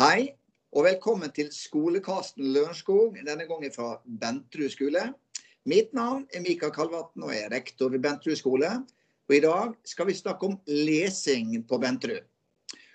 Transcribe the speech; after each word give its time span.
Hei, 0.00 0.30
og 0.72 0.86
velkommen 0.86 1.28
til 1.36 1.50
Skolekasten 1.52 2.46
Lørenskog, 2.54 3.18
denne 3.20 3.44
gangen 3.44 3.72
fra 3.74 3.98
Bentrud 4.22 4.70
skole. 4.72 5.02
Mitt 5.68 5.90
navn 5.92 6.22
er 6.32 6.40
Mikael 6.40 6.72
Kalvatn, 6.72 7.26
og 7.26 7.34
jeg 7.34 7.42
er 7.44 7.52
rektor 7.52 7.92
ved 7.92 8.00
Bentrud 8.06 8.38
skole. 8.40 8.70
Og 9.28 9.34
I 9.36 9.42
dag 9.44 9.74
skal 9.84 10.08
vi 10.08 10.14
snakke 10.16 10.48
om 10.48 10.54
lesing 10.64 11.52
på 11.68 11.80
Bentrud. 11.82 12.24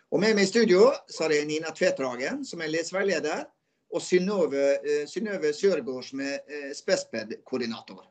Og 0.09 0.23
Med 0.23 0.33
meg 0.33 0.47
i 0.47 0.49
studio 0.49 0.87
så 1.05 1.27
har 1.27 1.35
jeg 1.35 1.45
Nina 1.51 1.75
Tvetragen, 1.77 2.41
som 2.41 2.65
er 2.65 2.73
leseveileder, 2.73 3.45
og 3.93 4.01
Synnøve, 4.01 4.65
eh, 4.81 5.05
Sørgaard, 5.05 6.03
som 6.09 6.25
er 6.25 6.41
eh, 6.49 6.73
Spesped-koordinator. 6.73 8.01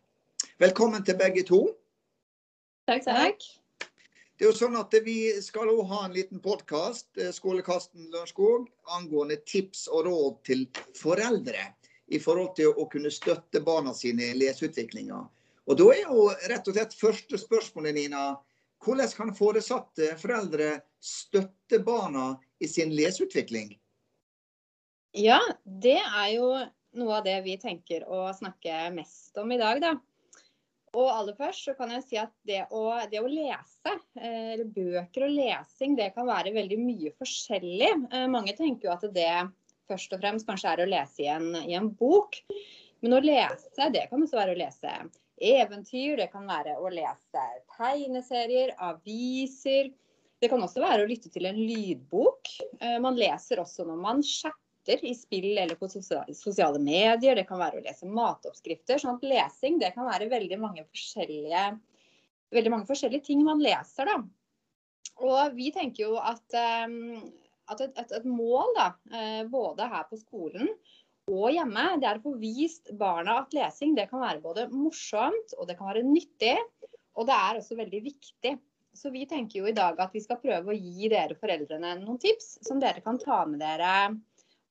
Velkommen 0.62 1.02
til 1.02 1.18
begge 1.18 1.42
to. 1.42 1.64
Takk, 2.86 3.02
takk. 3.10 3.42
Det 4.34 4.44
er 4.44 4.50
jo 4.50 4.56
sånn 4.58 4.74
at 4.78 4.94
Vi 5.06 5.18
skal 5.42 5.70
også 5.70 5.86
ha 5.92 6.00
en 6.08 6.14
liten 6.16 6.40
podkast 6.42 7.20
eh, 7.22 7.30
Skålekasten 7.34 8.08
Lørenskog, 8.10 8.66
angående 8.96 9.38
tips 9.46 9.86
og 9.86 10.08
råd 10.08 10.40
til 10.48 10.64
foreldre 10.98 11.68
i 12.10 12.18
forhold 12.20 12.56
til 12.58 12.74
å 12.74 12.88
kunne 12.90 13.12
støtte 13.14 13.62
barna 13.64 13.94
sine 13.96 14.32
i 14.32 14.38
leseutviklinga. 14.40 15.20
Og 15.64 15.78
Da 15.78 15.86
er 15.94 16.02
jo 16.02 16.26
rett 16.50 16.66
og 16.68 16.76
slett 16.76 16.98
første 16.98 17.38
spørsmålet, 17.40 17.94
Nina. 17.96 18.24
Hvordan 18.84 19.14
kan 19.16 19.30
foresatte 19.38 20.10
foreldre 20.20 20.74
støtte 21.00 21.78
barna 21.86 22.34
i 22.60 22.68
sin 22.68 22.92
leseutvikling? 22.92 23.70
Ja, 25.16 25.38
det 25.64 26.00
er 26.02 26.28
jo 26.34 26.50
noe 26.98 27.20
av 27.20 27.24
det 27.24 27.38
vi 27.46 27.54
tenker 27.62 28.04
å 28.10 28.26
snakke 28.34 28.90
mest 28.98 29.38
om 29.40 29.54
i 29.54 29.60
dag, 29.62 29.80
da. 29.80 29.94
Og 30.94 31.10
aller 31.10 31.34
først 31.38 31.66
så 31.66 31.74
kan 31.78 31.90
jeg 31.94 32.04
si 32.06 32.18
at 32.20 32.32
det 32.46 32.62
å, 32.74 32.84
det 33.10 33.20
å 33.22 33.30
lese, 33.30 33.96
eh, 34.20 34.54
eller 34.54 34.68
bøker 34.70 35.26
og 35.26 35.34
lesing, 35.34 35.96
det 35.98 36.12
kan 36.14 36.28
være 36.28 36.54
veldig 36.54 36.78
mye 36.80 37.12
forskjellig. 37.18 37.90
Eh, 38.12 38.26
mange 38.30 38.54
tenker 38.58 38.88
jo 38.88 38.94
at 38.94 39.06
det 39.14 39.32
først 39.90 40.14
og 40.14 40.22
fremst 40.22 40.48
kanskje 40.48 40.70
er 40.70 40.84
å 40.84 40.88
lese 40.88 41.26
i 41.26 41.28
en, 41.34 41.50
i 41.64 41.74
en 41.76 41.90
bok. 41.98 42.38
Men 43.04 43.18
å 43.18 43.24
lese, 43.24 43.90
det 43.92 44.06
kan 44.08 44.22
også 44.22 44.38
være 44.38 44.54
å 44.54 44.62
lese 44.62 44.94
eventyr, 45.44 46.16
det 46.22 46.30
kan 46.32 46.46
være 46.48 46.78
å 46.78 46.90
lese 46.94 47.44
tegneserier, 47.74 48.76
aviser. 48.78 49.90
Det 50.40 50.50
kan 50.52 50.62
også 50.62 50.82
være 50.82 51.04
å 51.04 51.08
lytte 51.08 51.30
til 51.32 51.48
en 51.48 51.58
lydbok. 51.58 52.50
Eh, 52.80 53.00
man 53.02 53.18
leser 53.18 53.62
også 53.62 53.86
når 53.88 53.98
man 54.00 54.22
chatter 54.24 54.63
chatter 54.84 55.04
i 55.04 55.14
spill 55.14 55.58
eller 55.58 55.74
på 55.74 55.88
sosiale 55.88 56.78
medier. 56.78 57.36
Det 57.36 57.46
kan 57.48 57.58
være 57.58 57.78
å 57.78 57.84
lese 57.84 58.06
matoppskrifter. 58.06 58.98
sånn 58.98 59.16
at 59.16 59.22
lesing 59.22 59.78
det 59.78 59.94
kan 59.94 60.06
være 60.06 60.28
veldig 60.28 60.58
mange 60.58 60.84
forskjellige, 60.84 61.78
veldig 62.50 62.70
mange 62.70 62.86
forskjellige 62.86 63.24
ting 63.24 63.44
man 63.44 63.60
leser. 63.60 64.06
da. 64.06 64.22
Og 65.16 65.54
vi 65.54 65.70
tenker 65.72 66.04
jo 66.04 66.16
at, 66.18 66.44
um, 66.86 67.32
at 67.68 67.80
et, 67.80 67.98
et, 67.98 68.12
et, 68.12 68.24
mål, 68.24 68.74
da, 68.76 68.94
uh, 69.12 69.48
både 69.48 69.88
her 69.88 70.04
på 70.10 70.18
skolen 70.18 70.68
og 71.30 71.50
hjemme, 71.54 71.96
det 72.00 72.08
er 72.08 72.18
å 72.18 72.24
få 72.26 72.34
vist 72.36 72.90
barna 72.92 73.38
at 73.40 73.54
lesing 73.54 73.94
det 73.94 74.10
kan 74.10 74.20
være 74.20 74.42
både 74.42 74.68
morsomt 74.68 75.54
og 75.56 75.68
det 75.68 75.78
kan 75.78 75.88
være 75.88 76.04
nyttig. 76.04 76.58
Og 77.16 77.26
det 77.26 77.32
er 77.32 77.56
også 77.60 77.78
veldig 77.78 78.00
viktig. 78.04 78.58
Så 78.94 79.10
vi 79.10 79.24
tenker 79.26 79.58
jo 79.58 79.66
i 79.66 79.74
dag 79.74 79.98
at 79.98 80.12
vi 80.12 80.20
skal 80.20 80.38
prøve 80.42 80.70
å 80.70 80.76
gi 80.76 81.08
dere 81.08 81.34
foreldrene 81.38 81.94
noen 82.02 82.18
tips 82.20 82.58
som 82.66 82.78
dere 82.82 83.00
kan 83.02 83.16
ta 83.18 83.40
med 83.48 83.62
dere 83.62 84.12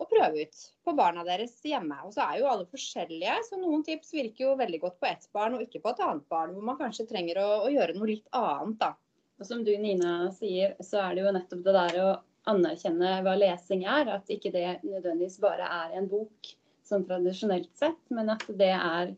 og 0.03 0.11
prøve 0.11 0.43
ut 0.45 0.65
på 0.83 0.95
barna 0.97 1.23
deres 1.27 1.55
hjemme. 1.65 1.97
Og 2.05 2.13
så 2.15 2.25
er 2.25 2.41
jo 2.41 2.49
alle 2.51 2.67
forskjellige, 2.69 3.37
så 3.47 3.59
noen 3.59 3.85
tips 3.87 4.13
virker 4.15 4.47
jo 4.47 4.57
veldig 4.59 4.81
godt 4.83 4.99
på 5.01 5.09
ett 5.09 5.25
barn 5.35 5.57
og 5.57 5.63
ikke 5.65 5.81
på 5.83 5.93
et 5.93 6.03
annet 6.05 6.27
barn, 6.31 6.53
hvor 6.55 6.67
man 6.67 6.79
kanskje 6.79 7.07
trenger 7.09 7.41
å, 7.41 7.47
å 7.65 7.71
gjøre 7.73 7.97
noe 7.97 8.11
litt 8.11 8.29
annet, 8.37 8.77
da. 8.83 8.93
Og 9.41 9.47
som 9.49 9.63
du 9.65 9.73
Nina 9.81 10.29
sier, 10.35 10.75
så 10.83 11.01
er 11.07 11.15
det 11.15 11.23
jo 11.25 11.33
nettopp 11.35 11.63
det 11.65 11.73
der 11.75 11.99
å 12.03 12.09
anerkjenne 12.51 13.15
hva 13.25 13.33
lesing 13.39 13.83
er. 13.89 14.11
At 14.13 14.29
ikke 14.31 14.53
det 14.53 14.67
nødvendigvis 14.85 15.39
bare 15.43 15.67
er 15.81 15.97
en 15.97 16.09
bok 16.11 16.53
sånn 16.87 17.05
tradisjonelt 17.07 17.71
sett, 17.79 17.99
men 18.13 18.29
at 18.33 18.45
det 18.59 18.73
er 18.75 19.15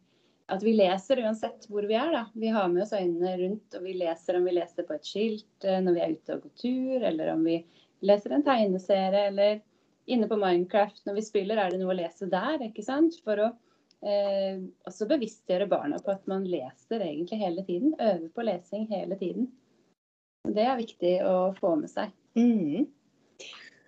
at 0.54 0.62
vi 0.62 0.76
leser 0.78 1.24
uansett 1.26 1.66
hvor 1.72 1.88
vi 1.90 1.98
er. 1.98 2.12
da. 2.14 2.26
Vi 2.34 2.52
har 2.54 2.68
med 2.70 2.84
oss 2.84 2.94
øynene 2.94 3.34
rundt, 3.40 3.66
og 3.74 3.86
vi 3.86 3.96
leser 3.98 4.38
om 4.38 4.46
vi 4.46 4.54
leser 4.54 4.86
på 4.86 4.94
et 4.94 5.08
skilt 5.08 5.66
eh, 5.66 5.80
når 5.82 5.96
vi 5.96 6.04
er 6.04 6.18
ute 6.18 6.36
og 6.36 6.44
går 6.46 6.54
tur, 6.62 7.08
eller 7.10 7.32
om 7.34 7.46
vi 7.48 7.58
leser 8.06 8.36
en 8.36 8.46
tegneserie, 8.46 9.24
eller 9.32 9.64
inne 10.06 10.28
på 10.30 10.38
Minecraft 10.40 11.06
når 11.08 11.20
vi 11.20 11.26
spiller, 11.26 11.60
er 11.60 11.74
det 11.74 11.82
noe 11.82 11.94
å 11.94 11.98
lese 11.98 12.30
der? 12.32 12.62
ikke 12.68 12.86
sant? 12.86 13.18
For 13.26 13.42
å 13.42 13.48
eh, 14.06 14.62
også 14.88 15.08
bevisstgjøre 15.10 15.70
barna 15.72 16.00
på 16.04 16.14
at 16.14 16.28
man 16.32 16.46
leser 16.50 17.04
egentlig 17.06 17.42
hele 17.42 17.66
tiden. 17.68 17.96
Øver 18.00 18.28
på 18.36 18.46
lesing 18.46 18.88
hele 18.92 19.18
tiden. 19.22 19.50
Det 20.46 20.66
er 20.66 20.78
viktig 20.78 21.16
å 21.26 21.38
få 21.58 21.74
med 21.80 21.92
seg. 21.92 22.14
Mm. 22.38 22.86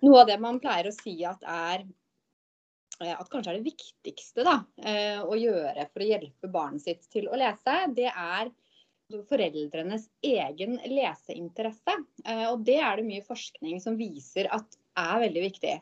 Noe 0.02 0.20
av 0.22 0.28
det 0.30 0.38
man 0.42 0.60
pleier 0.62 0.90
å 0.90 0.94
si 0.94 1.14
at 1.26 1.42
er 1.46 1.84
eh, 3.02 3.14
at 3.14 3.28
kanskje 3.30 3.54
er 3.54 3.60
det 3.60 3.68
viktigste 3.70 4.46
da, 4.46 4.60
eh, 4.82 5.20
å 5.22 5.38
gjøre 5.38 5.88
for 5.92 6.04
å 6.04 6.08
hjelpe 6.08 6.50
barnet 6.50 6.86
sitt 6.86 7.06
til 7.12 7.30
å 7.30 7.38
lese, 7.38 7.80
det 7.94 8.10
er 8.10 8.50
foreldrenes 9.28 10.08
egen 10.24 10.76
leseinteresse. 10.84 11.94
Eh, 12.26 12.46
og 12.50 12.64
det 12.66 12.78
er 12.82 12.98
det 12.98 13.06
mye 13.08 13.24
forskning 13.26 13.80
som 13.82 13.96
viser 13.98 14.50
at 14.54 14.78
er 14.98 15.24
veldig 15.24 15.44
viktig. 15.46 15.74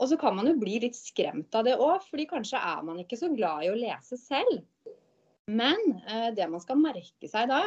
Og 0.00 0.08
så 0.10 0.18
kan 0.20 0.36
man 0.36 0.48
jo 0.48 0.56
bli 0.60 0.78
litt 0.82 0.96
skremt 0.96 1.54
av 1.54 1.66
det 1.68 1.76
òg, 1.76 2.04
fordi 2.08 2.28
kanskje 2.30 2.60
er 2.60 2.84
man 2.86 3.00
ikke 3.02 3.18
så 3.20 3.30
glad 3.32 3.66
i 3.66 3.72
å 3.72 3.78
lese 3.78 4.18
selv. 4.20 4.62
Men 5.50 5.80
eh, 6.06 6.30
det 6.36 6.48
man 6.50 6.62
skal 6.62 6.80
merke 6.80 7.28
seg 7.28 7.50
da, 7.50 7.66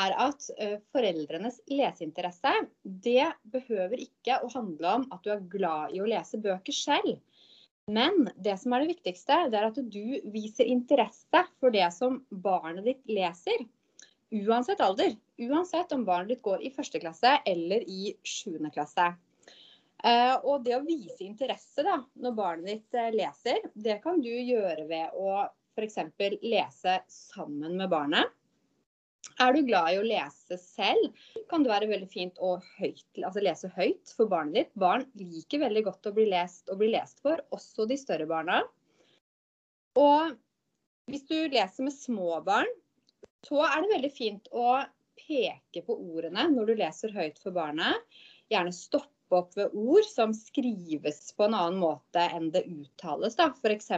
er 0.00 0.14
at 0.22 0.46
eh, 0.62 0.76
foreldrenes 0.94 1.58
leseinteresse, 1.70 2.52
det 2.82 3.32
behøver 3.52 4.02
ikke 4.02 4.38
å 4.44 4.50
handle 4.54 4.94
om 5.00 5.08
at 5.10 5.24
du 5.24 5.32
er 5.34 5.48
glad 5.52 5.96
i 5.96 6.02
å 6.02 6.08
lese 6.08 6.40
bøker 6.42 6.76
selv. 6.76 7.18
Men 7.90 8.28
det 8.38 8.54
som 8.60 8.72
er 8.72 8.84
det 8.84 8.92
viktigste, 8.92 9.48
det 9.50 9.58
er 9.58 9.66
at 9.66 9.78
du 9.80 10.30
viser 10.30 10.68
interesse 10.70 11.42
for 11.58 11.74
det 11.74 11.88
som 11.94 12.20
barnet 12.30 12.86
ditt 12.86 13.02
leser. 13.10 13.64
Uansett 14.30 14.82
alder. 14.84 15.16
Uansett 15.42 15.90
om 15.96 16.04
barnet 16.06 16.36
ditt 16.36 16.44
går 16.44 16.62
i 16.62 16.70
første 16.74 17.00
klasse 17.02 17.40
eller 17.48 17.82
i 17.82 18.14
sjuende 18.22 18.70
klasse. 18.70 19.08
Uh, 20.00 20.36
og 20.48 20.62
det 20.64 20.76
å 20.78 20.84
vise 20.86 21.24
interesse 21.26 21.84
da, 21.84 21.98
når 22.16 22.36
barnet 22.36 22.68
ditt 22.70 22.96
uh, 22.96 23.10
leser, 23.12 23.60
det 23.74 23.98
kan 24.04 24.20
du 24.22 24.30
gjøre 24.30 24.86
ved 24.88 25.16
å 25.18 25.42
f.eks. 25.76 25.98
lese 26.40 27.00
sammen 27.12 27.76
med 27.76 27.90
barnet. 27.92 28.32
Er 29.40 29.52
du 29.52 29.60
glad 29.64 29.92
i 29.92 29.98
å 30.00 30.04
lese 30.04 30.56
selv, 30.60 31.16
kan 31.48 31.64
det 31.64 31.70
være 31.72 31.88
veldig 31.90 32.08
fint 32.08 32.40
å 32.40 32.54
høyt, 32.78 33.04
altså 33.20 33.42
lese 33.44 33.70
høyt 33.76 34.12
for 34.16 34.28
barnet 34.28 34.56
ditt. 34.56 34.72
Barn 34.80 35.04
liker 35.20 35.62
veldig 35.62 35.84
godt 35.86 36.08
å 36.08 36.14
bli 36.16 36.26
lest 36.32 36.72
og 36.72 36.80
bli 36.80 36.90
lest 36.94 37.20
for, 37.24 37.40
også 37.52 37.86
de 37.88 37.98
større 38.00 38.28
barna. 38.28 38.62
Og 40.00 40.36
hvis 41.10 41.26
du 41.28 41.36
leser 41.52 41.86
med 41.86 41.96
små 41.96 42.40
barn, 42.46 42.68
så 43.44 43.62
er 43.66 43.82
det 43.82 43.94
veldig 43.94 44.12
fint 44.12 44.50
å 44.52 44.80
peke 45.20 45.84
på 45.86 45.96
ordene 45.96 46.46
når 46.52 46.70
du 46.70 46.76
leser 46.80 47.16
høyt 47.16 47.40
for 47.42 47.56
barnet. 47.56 48.00
Gjerne 48.52 48.72
stoppe 48.74 49.19
opp 49.38 49.56
ved 49.58 49.74
ord 49.76 50.06
som 50.08 50.32
skrives 50.36 51.30
på 51.36 51.46
en 51.46 51.56
annen 51.56 51.80
måte 51.82 52.22
enn 52.34 52.50
det 52.54 52.64
uttales. 52.68 53.38
F.eks. 53.38 53.90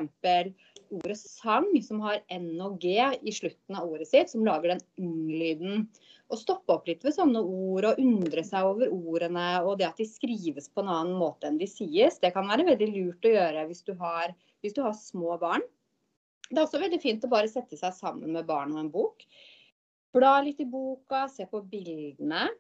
ordet 0.93 1.19
sang, 1.19 1.69
som 1.83 2.01
har 2.05 2.21
N 2.33 2.51
og 2.65 2.79
G 2.83 2.97
i 3.01 3.35
slutten 3.35 3.79
av 3.79 3.89
ordet 3.89 4.09
sitt, 4.11 4.33
som 4.33 4.45
lager 4.47 4.75
den 4.75 4.83
ung-lyden. 5.01 5.87
Å 6.33 6.39
stoppe 6.41 6.73
opp 6.73 6.89
litt 6.89 7.05
ved 7.05 7.17
sånne 7.17 7.43
ord 7.45 7.91
og 7.91 8.01
undre 8.01 8.45
seg 8.47 8.65
over 8.65 8.93
ordene 8.93 9.47
og 9.67 9.77
det 9.81 9.89
at 9.91 10.01
de 10.01 10.09
skrives 10.09 10.71
på 10.73 10.85
en 10.85 10.93
annen 10.93 11.19
måte 11.21 11.49
enn 11.49 11.61
de 11.61 11.69
sies, 11.69 12.17
det 12.23 12.33
kan 12.33 12.49
være 12.49 12.69
veldig 12.71 12.89
lurt 12.95 13.29
å 13.29 13.35
gjøre 13.35 13.67
hvis 13.69 13.85
du 13.89 13.93
har, 14.01 14.33
hvis 14.65 14.77
du 14.77 14.81
har 14.87 14.97
små 14.97 15.37
barn. 15.43 15.65
Det 16.49 16.57
er 16.57 16.67
også 16.67 16.81
veldig 16.81 17.01
fint 17.01 17.25
å 17.25 17.33
bare 17.33 17.49
sette 17.49 17.77
seg 17.81 17.93
sammen 17.97 18.33
med 18.37 18.49
barn 18.49 18.73
og 18.75 18.81
en 18.83 18.93
bok. 18.93 19.25
Bla 20.13 20.35
litt 20.45 20.61
i 20.61 20.69
boka, 20.69 21.25
se 21.33 21.47
på 21.49 21.63
bildene. 21.73 22.51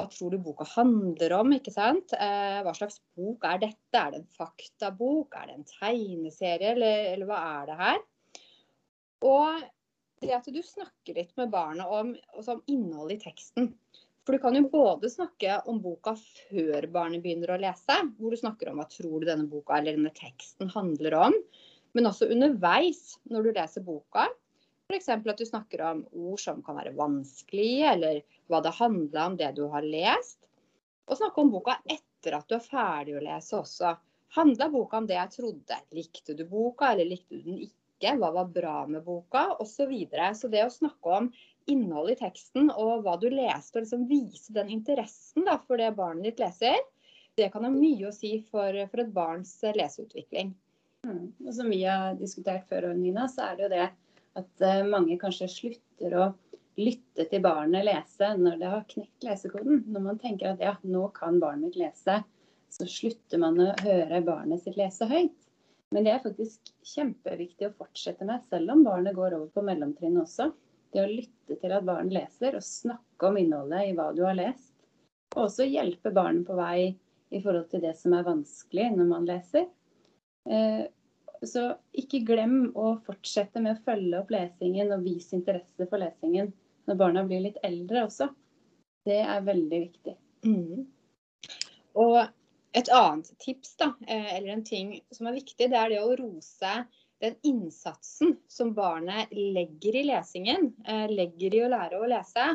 Hva 0.00 0.08
tror 0.12 0.32
du 0.32 0.40
boka 0.42 0.64
handler 0.74 1.34
om? 1.36 1.52
ikke 1.56 1.72
sant? 1.74 2.14
Eh, 2.16 2.60
hva 2.64 2.72
slags 2.76 3.00
bok 3.18 3.44
er 3.48 3.60
dette? 3.66 4.00
Er 4.00 4.14
det 4.14 4.22
en 4.22 4.30
faktabok? 4.38 5.36
Er 5.36 5.50
det 5.50 5.58
en 5.58 5.68
tegneserie, 5.68 6.72
eller, 6.74 7.12
eller 7.12 7.28
hva 7.28 7.42
er 7.60 7.68
det 7.70 7.78
her? 7.80 8.00
Og 9.30 9.68
det 10.20 10.36
at 10.36 10.48
du 10.52 10.60
snakker 10.64 11.16
litt 11.16 11.32
med 11.40 11.52
barna 11.52 11.86
om, 11.88 12.12
om 12.40 12.62
innholdet 12.68 13.18
i 13.20 13.24
teksten. 13.28 13.70
For 14.24 14.36
du 14.36 14.42
kan 14.42 14.56
jo 14.56 14.68
både 14.70 15.08
snakke 15.10 15.60
om 15.70 15.80
boka 15.82 16.12
før 16.20 16.86
barnet 16.92 17.22
begynner 17.24 17.54
å 17.54 17.60
lese, 17.60 17.96
hvor 18.18 18.32
du 18.32 18.40
snakker 18.40 18.70
om 18.70 18.80
hva 18.80 18.86
tror 18.92 19.20
du 19.20 19.28
denne 19.28 19.48
boka 19.48 19.78
eller 19.78 19.96
denne 19.96 20.12
teksten 20.16 20.72
handler 20.74 21.16
om, 21.18 21.36
men 21.96 22.06
også 22.06 22.28
underveis 22.30 23.16
når 23.32 23.48
du 23.48 23.50
leser 23.56 23.84
boka. 23.86 24.28
F.eks. 24.90 25.08
at 25.08 25.38
du 25.38 25.46
snakker 25.46 25.82
om 25.86 26.04
ord 26.12 26.40
som 26.42 26.62
kan 26.66 26.78
være 26.80 26.94
vanskelige, 26.98 27.92
eller 27.94 28.22
hva 28.50 28.60
det 28.64 28.76
handler 28.80 29.20
om, 29.24 29.36
det 29.38 29.52
du 29.56 29.66
har 29.72 29.86
lest. 29.86 30.40
Og 31.06 31.18
snakke 31.18 31.42
om 31.42 31.52
boka 31.52 31.76
etter 31.86 32.36
at 32.36 32.48
du 32.50 32.56
er 32.58 32.64
ferdig 32.64 33.18
å 33.18 33.22
lese 33.24 33.58
også. 33.58 33.94
Handla 34.36 34.68
boka 34.70 35.00
om 35.00 35.06
det 35.10 35.16
jeg 35.18 35.34
trodde? 35.36 35.78
Likte 35.96 36.34
du 36.38 36.44
boka, 36.46 36.92
eller 36.92 37.08
likte 37.08 37.38
du 37.38 37.46
den 37.46 37.62
ikke? 37.66 38.14
Hva 38.18 38.30
var 38.34 38.52
bra 38.52 38.76
med 38.88 39.02
boka? 39.06 39.46
Osv. 39.58 39.72
Så, 39.74 39.86
videre. 39.90 40.30
så 40.34 40.50
det 40.52 40.64
å 40.64 40.72
snakke 40.72 41.16
om 41.16 41.30
innholdet 41.70 42.16
i 42.16 42.20
teksten 42.24 42.70
og 42.70 43.04
hva 43.04 43.16
du 43.20 43.28
leste, 43.30 43.78
og 43.78 43.84
liksom 43.84 44.06
vise 44.10 44.54
den 44.56 44.70
interessen 44.72 45.46
da, 45.46 45.58
for 45.66 45.78
det 45.78 45.92
barnet 45.98 46.30
ditt 46.30 46.42
leser, 46.42 46.78
det 47.38 47.50
kan 47.52 47.66
ha 47.66 47.70
mye 47.72 48.08
å 48.08 48.14
si 48.14 48.36
for, 48.50 48.74
for 48.90 49.02
et 49.02 49.14
barns 49.14 49.52
leseutvikling. 49.62 50.54
Mm. 51.06 51.26
Og 51.46 51.52
som 51.56 51.70
vi 51.72 51.82
har 51.84 52.16
diskutert 52.20 52.66
før, 52.68 52.90
Nina, 52.96 53.26
så 53.30 53.48
er 53.48 53.58
det 53.58 53.66
jo 53.66 53.72
det 53.72 53.86
at 54.38 54.64
uh, 54.64 54.82
mange 54.86 55.18
kanskje 55.20 55.48
slutter 55.50 56.16
å 56.16 56.28
lytte 56.80 57.26
til 57.30 57.42
barnet 57.44 57.84
lese 57.86 58.30
når 58.38 58.60
det 58.60 58.72
har 58.72 58.86
knekt 58.90 59.26
lesekoden. 59.26 59.84
Når 59.90 60.04
man 60.06 60.20
tenker 60.22 60.52
at 60.52 60.62
ja, 60.64 60.76
nå 60.86 61.08
kan 61.16 61.40
barnet 61.42 61.70
mitt 61.70 61.80
lese, 61.80 62.20
så 62.70 62.86
slutter 62.86 63.42
man 63.42 63.58
å 63.60 63.72
høre 63.82 64.22
barnet 64.24 64.62
sitt 64.64 64.78
lese 64.78 65.08
høyt. 65.10 65.36
Men 65.90 66.06
det 66.06 66.12
er 66.14 66.22
faktisk 66.22 66.70
kjempeviktig 66.86 67.66
å 67.66 67.74
fortsette 67.74 68.26
med, 68.26 68.44
selv 68.46 68.76
om 68.76 68.84
barnet 68.86 69.16
går 69.16 69.34
over 69.34 69.50
på 69.50 69.64
mellomtrinnet 69.66 70.22
også. 70.22 70.52
Det 70.94 71.02
å 71.02 71.10
lytte 71.10 71.56
til 71.58 71.74
at 71.74 71.86
barn 71.86 72.10
leser, 72.14 72.54
og 72.54 72.66
snakke 72.66 73.26
om 73.26 73.38
innholdet 73.40 73.88
i 73.88 73.96
hva 73.98 74.10
du 74.14 74.22
har 74.26 74.38
lest. 74.38 74.72
Og 75.34 75.48
også 75.48 75.66
hjelpe 75.66 76.12
barnet 76.14 76.46
på 76.46 76.56
vei 76.58 76.92
i 77.30 77.42
forhold 77.42 77.68
til 77.70 77.82
det 77.82 77.96
som 77.98 78.14
er 78.14 78.26
vanskelig 78.26 78.88
når 78.94 79.10
man 79.10 79.26
leser. 79.26 79.66
Så 81.46 81.62
ikke 81.96 82.20
glem 82.28 82.70
å 82.76 82.94
fortsette 83.06 83.62
med 83.64 83.78
å 83.78 83.84
følge 83.86 84.18
opp 84.20 84.32
lesingen 84.34 84.92
og 84.92 85.06
vise 85.06 85.32
interesse 85.38 85.86
for 85.88 86.02
lesingen 86.02 86.50
når 86.88 86.98
barna 87.00 87.24
blir 87.24 87.44
litt 87.46 87.60
eldre 87.64 88.04
også. 88.08 88.28
Det 89.08 89.22
er 89.22 89.46
veldig 89.46 89.80
viktig. 89.86 90.16
Mm. 90.44 90.84
Og 92.00 92.18
et 92.76 92.90
annet 92.94 93.30
tips, 93.42 93.74
da, 93.80 93.92
eh, 94.06 94.34
eller 94.36 94.54
en 94.54 94.64
ting 94.64 94.92
som 95.10 95.26
er 95.26 95.38
viktig, 95.38 95.70
det 95.70 95.78
er 95.78 95.94
det 95.94 96.02
å 96.04 96.16
rose 96.18 96.74
den 97.20 97.36
innsatsen 97.44 98.36
som 98.48 98.74
barnet 98.76 99.32
legger 99.34 99.98
i 100.00 100.04
lesingen, 100.08 100.70
eh, 100.86 101.06
legger 101.10 101.56
i 101.56 101.64
å 101.64 101.70
lære 101.72 101.98
å 102.00 102.10
lese. 102.10 102.46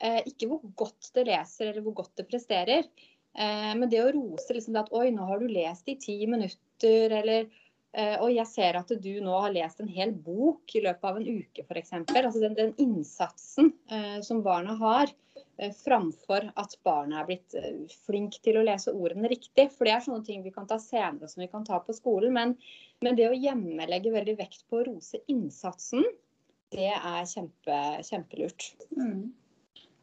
Eh, 0.00 0.22
ikke 0.30 0.48
hvor 0.48 0.62
godt 0.76 1.10
det 1.16 1.26
leser 1.28 1.70
eller 1.70 1.84
hvor 1.84 1.98
godt 2.02 2.14
det 2.16 2.28
presterer, 2.28 2.86
men 3.30 3.86
det 3.86 4.00
å 4.02 4.10
rose 4.10 4.50
liksom 4.50 4.74
at 4.80 4.88
oi, 4.90 5.12
nå 5.14 5.22
har 5.22 5.38
du 5.38 5.46
lest 5.46 5.86
i 5.86 5.94
ti 6.02 6.16
minutter, 6.26 7.12
eller 7.14 7.44
og 7.92 8.30
jeg 8.30 8.46
ser 8.46 8.76
at 8.78 8.92
du 9.02 9.10
nå 9.24 9.34
har 9.42 9.50
lest 9.50 9.80
en 9.82 9.88
hel 9.90 10.12
bok 10.14 10.76
i 10.78 10.82
løpet 10.84 11.06
av 11.08 11.16
en 11.18 11.26
uke 11.26 11.64
f.eks. 11.64 11.92
Altså 12.06 12.42
den, 12.42 12.54
den 12.54 12.70
innsatsen 12.78 13.72
eh, 13.90 14.20
som 14.22 14.44
barna 14.44 14.76
har, 14.78 15.10
eh, 15.58 15.72
framfor 15.74 16.50
at 16.54 16.76
barna 16.86 17.20
er 17.20 17.28
blitt 17.30 17.56
eh, 17.58 17.82
flink 18.06 18.38
til 18.44 18.60
å 18.60 18.64
lese 18.66 18.94
ordene 18.94 19.30
riktig. 19.32 19.70
For 19.74 19.88
det 19.88 19.96
er 19.96 20.04
sånne 20.06 20.26
ting 20.26 20.44
vi 20.46 20.54
kan 20.54 20.68
ta 20.70 20.78
senere 20.82 21.30
som 21.30 21.42
vi 21.42 21.50
kan 21.50 21.66
ta 21.66 21.80
på 21.82 21.96
skolen. 21.96 22.34
Men, 22.36 22.54
men 23.02 23.18
det 23.18 23.26
å 23.30 23.36
hjemmelegge 23.36 24.14
veldig 24.14 24.38
vekt 24.38 24.62
på 24.70 24.80
å 24.80 24.86
rose 24.92 25.22
innsatsen, 25.32 26.06
det 26.70 26.92
er 26.94 27.26
kjempe, 27.26 27.82
kjempelurt. 28.06 28.70
Mm. 28.94 29.32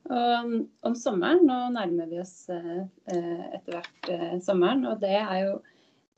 Og 0.07 0.53
om 0.87 0.93
sommeren, 0.95 1.47
nå 1.47 1.55
nærmer 1.75 2.11
vi 2.11 2.19
oss 2.19 2.35
eh, 2.51 2.83
eh, 3.11 3.47
etter 3.55 3.79
hvert 3.79 4.43
sommeren, 4.43 4.85
og 4.87 4.99
det 5.03 5.15
er 5.19 5.41
jo 5.45 5.57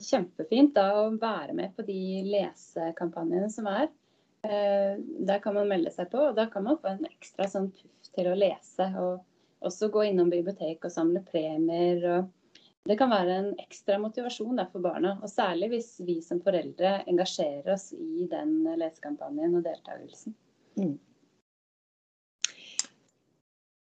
kjempefint 0.00 0.74
da, 0.76 0.86
å 1.02 1.16
være 1.20 1.54
med 1.56 1.74
på 1.76 1.84
de 1.86 2.00
lesekampanjene 2.26 3.50
som 3.52 3.68
er. 3.70 3.88
Eh, 4.42 4.96
der 4.98 5.40
kan 5.44 5.56
man 5.56 5.68
melde 5.68 5.92
seg 5.92 6.10
på, 6.12 6.30
og 6.30 6.36
da 6.38 6.46
kan 6.52 6.64
man 6.64 6.78
få 6.80 6.94
en 6.94 7.08
ekstra 7.10 7.48
sånn 7.50 7.70
puff 7.74 8.12
til 8.16 8.30
å 8.30 8.36
lese. 8.38 8.88
Og 9.00 9.66
også 9.66 9.90
gå 9.92 10.06
innom 10.08 10.30
bibliotek 10.32 10.86
og 10.86 10.94
samle 10.94 11.22
premier. 11.26 12.04
og 12.14 12.88
Det 12.88 12.96
kan 12.98 13.12
være 13.12 13.36
en 13.42 13.50
ekstra 13.60 13.98
motivasjon 14.00 14.56
der 14.56 14.70
for 14.72 14.84
barna. 14.84 15.18
Og 15.20 15.28
særlig 15.28 15.72
hvis 15.74 15.92
vi 16.06 16.20
som 16.24 16.40
foreldre 16.44 17.02
engasjerer 17.10 17.74
oss 17.74 17.90
i 17.92 18.26
den 18.30 18.62
lesekampanjen 18.80 19.58
og 19.60 19.66
deltakelsen. 19.68 20.36
Mm. 20.80 20.96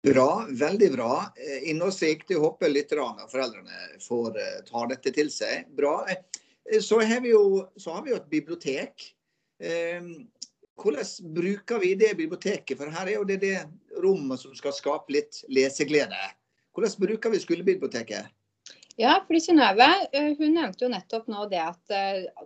Bra, 0.05 0.47
veldig 0.51 0.93
bra. 0.93 1.25
Innsikt. 1.37 1.69
innholdsrikt. 1.71 2.31
Jeg 2.31 2.41
håper 2.43 2.69
litt 2.69 2.91
av 2.93 3.23
foreldrene 3.31 4.01
får 4.05 4.37
eh, 4.37 4.59
ta 4.69 4.83
dette 4.91 5.13
til 5.17 5.31
seg. 5.33 5.71
Bra. 5.73 5.95
Eh, 6.11 6.81
så 6.85 6.99
har 7.01 7.23
vi 7.25 7.33
jo, 7.33 7.65
har 7.87 8.03
vi 8.05 8.13
jo 8.13 8.19
et 8.19 8.29
bibliotek. 8.29 9.07
Hvordan 10.77 11.33
bruker 11.33 11.81
vi 11.81 11.95
det 11.95 12.11
biblioteket? 12.19 12.77
For 12.77 12.93
her 12.93 13.09
er 13.09 13.17
jo 13.17 13.25
det, 13.25 13.39
det 13.41 14.03
rommet 14.03 14.43
som 14.43 14.53
skal 14.59 14.75
skape 14.77 15.15
litt 15.15 15.41
leseglede. 15.49 16.21
Hvordan 16.75 16.97
bruker 17.01 17.33
vi 17.33 17.41
skolebiblioteket? 17.41 18.29
Ja, 19.01 19.17
fordi 19.25 19.41
Synnøve 19.41 19.89
nevnte 20.13 20.85
jo 20.85 20.93
nettopp 20.93 21.31
nå 21.33 21.47
det 21.49 21.63
at 21.65 21.97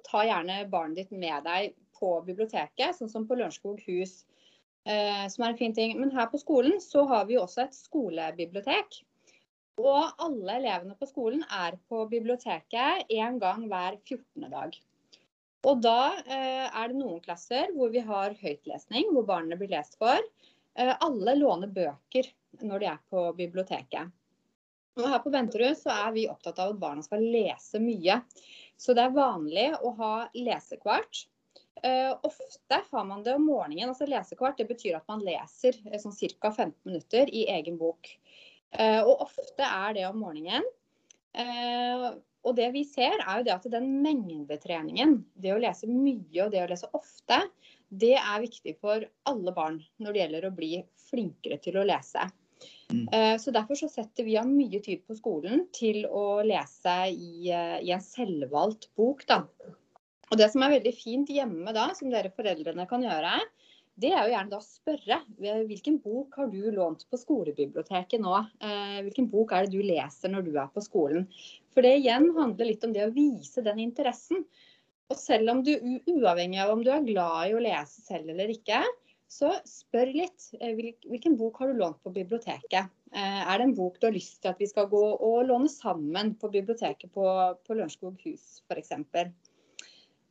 ta 0.06 0.25
gjerne 0.28 0.61
barnet 0.70 1.00
ditt 1.00 1.16
med 1.16 1.43
deg 1.49 1.72
på 1.99 2.20
biblioteket, 2.28 2.94
sånn 3.00 3.11
som 3.11 3.26
på 3.26 3.40
Lørenskog 3.40 3.82
hus 3.88 4.20
Eh, 4.20 4.38
som 4.88 5.44
er 5.44 5.50
en 5.50 5.58
fin 5.58 5.75
ting. 5.76 5.99
Men 6.00 6.14
her 6.14 6.31
på 6.32 6.40
skolen 6.40 6.79
så 6.81 7.02
har 7.11 7.26
vi 7.29 7.37
også 7.37 7.67
et 7.67 7.76
skolebibliotek. 7.76 9.02
Og 9.79 10.20
alle 10.25 10.58
elevene 10.58 10.96
på 10.99 11.06
skolen 11.06 11.44
er 11.55 11.76
på 11.90 12.02
biblioteket 12.11 13.11
én 13.14 13.38
gang 13.43 13.67
hver 13.70 13.99
14. 14.00 14.49
dag. 14.50 14.79
Og 15.67 15.81
da 15.82 16.00
eh, 16.23 16.67
er 16.67 16.90
det 16.90 16.99
noen 16.99 17.23
klasser 17.23 17.73
hvor 17.75 17.90
vi 17.94 18.02
har 18.05 18.37
høytlesning, 18.40 19.11
hvor 19.14 19.26
barna 19.26 19.58
blir 19.58 19.73
lest 19.73 19.99
for. 20.00 20.19
Eh, 20.79 20.94
alle 20.94 21.35
låner 21.38 21.70
bøker 21.75 22.31
når 22.62 22.82
de 22.82 22.90
er 22.90 23.00
på 23.11 23.25
biblioteket. 23.38 24.14
Og 24.99 25.06
her 25.06 25.23
på 25.23 25.31
Venterud 25.31 25.79
så 25.79 25.94
er 25.94 26.14
vi 26.14 26.29
opptatt 26.31 26.58
av 26.62 26.73
at 26.73 26.82
barna 26.82 27.05
skal 27.06 27.23
lese 27.23 27.79
mye. 27.82 28.20
Så 28.79 28.94
det 28.94 29.05
er 29.05 29.14
vanlig 29.14 29.69
å 29.82 29.93
ha 29.99 30.14
lesekvart 30.35 31.26
Uh, 31.84 32.19
ofte 32.22 32.80
har 32.90 33.04
man 33.04 33.22
det 33.22 33.34
om 33.34 33.44
morgenen. 33.46 33.90
altså 33.92 34.06
Lesekvart 34.08 34.58
det 34.58 34.69
betyr 34.70 34.98
at 34.98 35.08
man 35.10 35.22
leser 35.25 35.76
uh, 35.86 35.98
sånn 36.00 36.16
ca. 36.40 36.50
15 36.50 36.72
minutter 36.88 37.30
i 37.30 37.44
egen 37.54 37.78
bok. 37.80 38.10
Uh, 38.75 39.02
og 39.04 39.28
ofte 39.28 39.64
er 39.64 39.94
det 39.96 40.08
om 40.08 40.19
morgenen. 40.25 40.66
og 42.48 42.54
det 42.56 42.66
vi 42.75 42.82
ser 42.88 43.20
er 43.20 43.38
jo 43.38 43.44
det 43.46 43.52
at 43.52 43.66
den 43.70 43.86
mengdetreningen, 44.02 45.19
det 45.36 45.52
å 45.54 45.60
lese 45.60 45.86
mye 45.86 46.46
og 46.46 46.50
det 46.50 46.62
å 46.64 46.70
lese 46.70 46.88
ofte, 46.96 47.38
det 47.88 48.16
er 48.19 48.42
viktig 48.42 48.75
for 48.80 49.04
alle 49.28 49.52
barn 49.54 49.78
når 50.02 50.14
det 50.14 50.22
gjelder 50.22 50.46
å 50.48 50.54
bli 50.56 50.70
flinkere 51.10 51.60
til 51.62 51.78
å 51.78 51.84
lese. 51.86 52.25
Mm. 52.90 53.38
Så 53.38 53.52
Derfor 53.54 53.78
så 53.78 53.90
setter 53.92 54.26
vi 54.26 54.38
av 54.40 54.48
mye 54.50 54.80
tid 54.82 55.04
på 55.06 55.14
skolen 55.14 55.66
til 55.76 56.08
å 56.08 56.40
lese 56.42 56.96
i, 57.12 57.52
i 57.52 57.92
en 57.94 58.02
selvvalgt 58.02 58.90
bok. 58.98 59.22
da. 59.28 59.44
Og 60.28 60.36
Det 60.40 60.50
som 60.52 60.64
er 60.64 60.76
veldig 60.76 60.92
fint 60.96 61.30
hjemme 61.32 61.72
da, 61.76 61.88
som 61.96 62.10
dere 62.12 62.32
foreldrene 62.34 62.84
kan 62.90 63.04
gjøre, 63.04 63.38
det 63.99 64.12
er 64.12 64.20
jo 64.28 64.35
gjerne 64.35 64.52
da 64.52 64.61
å 64.61 64.62
spørre 64.62 65.16
hvilken 65.66 65.97
bok 66.04 66.37
har 66.38 66.50
du 66.52 66.61
lånt 66.70 67.02
på 67.11 67.18
skolebiblioteket 67.18 68.23
nå? 68.23 68.35
Eh, 68.62 69.00
hvilken 69.06 69.26
bok 69.32 69.54
er 69.56 69.66
det 69.66 69.75
du 69.75 69.82
leser 69.82 70.30
når 70.30 70.47
du 70.47 70.52
er 70.54 70.68
på 70.75 70.85
skolen? 70.85 71.26
For 71.75 71.82
det 71.82 71.97
igjen 71.99 72.28
handler 72.37 72.70
litt 72.70 72.87
om 72.87 72.94
det 72.94 73.08
å 73.08 73.14
vise 73.14 73.64
den 73.66 73.82
interessen. 73.82 74.44
Og 75.08 75.18
selv 75.18 75.50
om 75.50 75.64
du, 75.66 75.73
uavhengig 76.12 76.61
av 76.62 76.76
om 76.76 76.85
du 76.85 76.92
er 76.94 77.06
glad 77.08 77.49
i 77.49 77.56
å 77.56 77.64
lese 77.64 78.04
selv 78.04 78.30
eller 78.35 78.52
ikke, 78.54 78.85
så 79.28 79.50
spør 79.66 80.12
litt. 80.14 80.47
Eh, 80.61 80.78
hvilken 80.78 81.35
bok 81.40 81.58
har 81.61 81.73
du 81.73 81.82
lånt 81.82 81.99
på 82.04 82.14
biblioteket? 82.14 82.94
Eh, 83.11 83.40
er 83.42 83.58
det 83.58 83.66
en 83.66 83.76
bok 83.76 83.99
du 83.99 84.06
har 84.08 84.14
lyst 84.14 84.38
til 84.44 84.52
at 84.52 84.62
vi 84.62 84.68
skal 84.70 84.87
gå 84.92 85.04
og 85.16 85.40
låne 85.49 85.73
sammen 85.73 86.37
på 86.38 86.52
biblioteket 86.54 87.11
på, 87.12 87.26
på 87.64 87.76
Lørenskog 87.76 88.20
hus 88.28 88.61
f.eks.? 88.68 88.94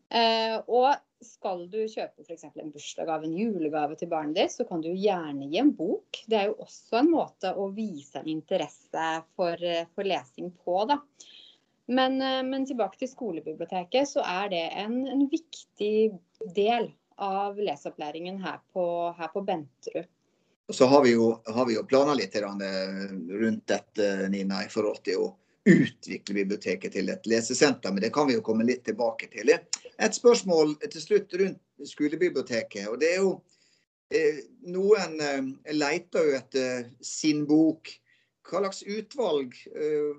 Eh, 0.07 0.55
og 0.71 0.93
skal 1.23 1.65
du 1.71 1.79
kjøpe 1.89 2.23
f.eks. 2.23 2.45
en 2.47 2.71
bursdagsgave, 2.71 3.27
en 3.27 3.37
julegave 3.37 3.97
til 3.99 4.11
barnet 4.11 4.37
ditt, 4.37 4.53
så 4.53 4.67
kan 4.69 4.83
du 4.83 4.91
gjerne 4.93 5.49
gi 5.49 5.59
en 5.59 5.73
bok. 5.75 6.21
Det 6.29 6.39
er 6.39 6.51
jo 6.51 6.59
også 6.63 7.01
en 7.01 7.11
måte 7.11 7.51
å 7.57 7.67
vise 7.75 8.21
en 8.21 8.29
interesse 8.31 9.07
for, 9.35 9.67
for 9.95 10.07
lesing 10.07 10.53
på, 10.63 10.79
da. 10.89 11.01
Men, 11.87 12.21
eh, 12.21 12.43
men, 12.43 12.67
tilbake 12.67 12.99
til 12.99 13.11
skolebiblioteket, 13.11 14.09
så 14.09 14.23
er 14.27 14.51
det 14.53 14.63
en, 14.83 15.01
en 15.07 15.25
viktig 15.31 16.11
del 16.55 16.91
av 17.17 17.57
leseopplæringen 17.57 18.37
her 18.43 18.61
på, 18.75 18.85
her 19.17 19.31
på 19.33 19.43
Benterud. 19.47 20.07
Så 20.69 20.85
har 20.91 21.03
vi 21.05 21.13
jo, 21.15 21.29
har 21.47 21.65
vi 21.65 21.77
jo 21.77 21.85
planer 21.87 22.17
litt 22.19 22.35
rundt 22.35 23.67
dette, 23.71 24.07
Nina, 24.27 24.65
i 24.65 24.71
forhold 24.71 24.99
til 25.07 25.23
å 25.23 25.29
utvikle 25.67 26.35
biblioteket 26.39 26.95
til 26.95 27.11
et 27.11 27.29
lesesenter, 27.29 27.93
men 27.93 28.03
det 28.03 28.13
kan 28.15 28.27
vi 28.29 28.37
jo 28.37 28.45
komme 28.45 28.65
litt 28.67 28.85
tilbake 28.87 29.29
til. 29.33 29.51
Et 29.53 30.15
spørsmål 30.15 30.75
til 30.87 31.03
slutt 31.03 31.37
rundt 31.41 31.61
skolebiblioteket. 31.85 32.87
og 32.87 32.99
det 33.01 33.13
er 33.13 33.21
jo 33.21 33.31
eh, 34.11 34.43
Noen 34.73 35.17
eh, 35.21 35.73
leter 35.75 36.29
jo 36.29 36.37
etter 36.37 36.91
sin 37.01 37.45
bok. 37.49 37.91
Hva 38.47 38.61
slags 38.63 38.85
utvalg 38.87 39.57
eh, 39.75 40.13